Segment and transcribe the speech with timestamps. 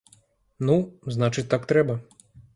[0.69, 0.77] Ну,
[1.17, 2.01] значыць так трэба.